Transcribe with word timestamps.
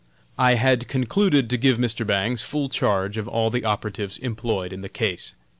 I 0.39 0.55
had 0.55 0.87
concluded 0.87 1.47
to 1.51 1.59
give 1.59 1.77
Mr. 1.77 2.07
Bangs 2.07 2.41
full 2.41 2.69
charge 2.69 3.19
of 3.19 3.27
all 3.27 3.51
the 3.51 3.63
operatives 3.63 4.17
employed 4.17 4.73
in 4.73 4.81
the 4.81 4.89
case. 4.89 5.35